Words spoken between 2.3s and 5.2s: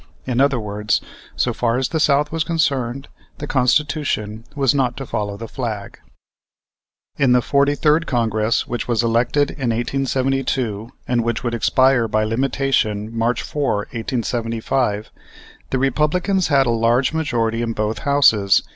was concerned, the Constitution was not to